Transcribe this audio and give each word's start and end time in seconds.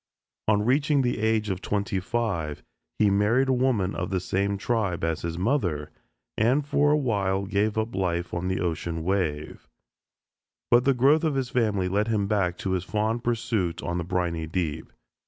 On 0.47 0.65
reaching 0.65 1.03
the 1.03 1.19
age 1.19 1.51
of 1.51 1.61
twenty 1.61 1.99
five 1.99 2.63
he 2.97 3.11
married 3.11 3.49
a 3.49 3.53
woman 3.53 3.93
of 3.95 4.09
the 4.09 4.19
same 4.19 4.57
tribe 4.57 5.03
as 5.03 5.21
his 5.21 5.37
mother, 5.37 5.91
and 6.39 6.65
for 6.65 6.89
a 6.91 6.97
while 6.97 7.45
gave 7.45 7.77
up 7.77 7.93
life 7.93 8.33
on 8.33 8.47
the 8.47 8.61
ocean 8.61 9.03
wave; 9.03 9.67
but 10.71 10.85
the 10.85 10.95
growth 10.95 11.23
of 11.23 11.35
his 11.35 11.51
family 11.51 11.87
led 11.87 12.07
him 12.07 12.25
back 12.25 12.57
to 12.57 12.71
his 12.71 12.83
fond 12.83 13.23
pursuit 13.23 13.83
on 13.83 13.99
the 13.99 14.03
briny 14.03 14.47
deep. 14.47 14.91